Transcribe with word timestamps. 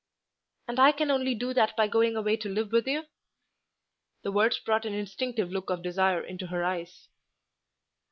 "And 0.67 0.79
I 0.79 0.93
can 0.93 1.11
only 1.11 1.35
do 1.35 1.53
that 1.53 1.75
by 1.75 1.87
going 1.87 2.15
away 2.15 2.35
to 2.35 2.49
live 2.49 2.71
with 2.71 2.87
you?" 2.87 3.05
The 4.23 4.31
words 4.31 4.57
brought 4.57 4.85
an 4.87 4.95
instinctive 4.95 5.51
look 5.51 5.69
of 5.69 5.83
desire 5.83 6.23
into 6.23 6.47
her 6.47 6.63
eyes. 6.63 7.07